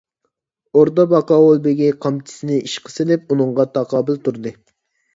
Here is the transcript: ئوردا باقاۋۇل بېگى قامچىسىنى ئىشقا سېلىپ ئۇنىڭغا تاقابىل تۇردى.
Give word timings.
ئوردا 0.79 1.05
باقاۋۇل 1.11 1.61
بېگى 1.69 1.91
قامچىسىنى 2.07 2.59
ئىشقا 2.65 2.97
سېلىپ 2.97 3.31
ئۇنىڭغا 3.39 3.71
تاقابىل 3.81 4.23
تۇردى. 4.27 4.61